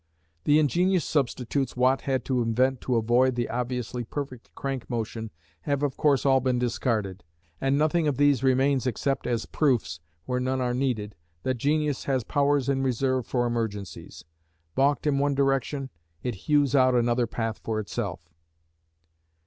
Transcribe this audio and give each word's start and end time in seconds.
The 0.45 0.57
ingenious 0.57 1.05
substitutes 1.05 1.77
Watt 1.77 2.01
had 2.01 2.25
to 2.25 2.41
invent 2.41 2.81
to 2.81 2.95
avoid 2.95 3.35
the 3.35 3.47
obviously 3.51 4.03
perfect 4.03 4.49
crank 4.55 4.89
motion 4.89 5.29
have 5.61 5.83
of 5.83 5.95
course 5.95 6.25
all 6.25 6.39
been 6.39 6.57
discarded, 6.57 7.23
and 7.61 7.77
nothing 7.77 8.07
of 8.07 8.17
these 8.17 8.41
remains 8.41 8.87
except 8.87 9.27
as 9.27 9.45
proofs, 9.45 9.99
where 10.25 10.39
none 10.39 10.59
are 10.59 10.73
needed, 10.73 11.13
that 11.43 11.57
genius 11.59 12.05
has 12.05 12.23
powers 12.23 12.67
in 12.67 12.81
reserve 12.81 13.27
for 13.27 13.45
emergencies; 13.45 14.25
balked 14.73 15.05
in 15.05 15.19
one 15.19 15.35
direction, 15.35 15.91
it 16.23 16.33
hews 16.49 16.73
out 16.75 16.95
another 16.95 17.27
path 17.27 17.59
for 17.63 17.79
itself. 17.79 18.33